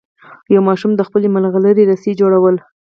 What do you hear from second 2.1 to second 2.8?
جوړوله.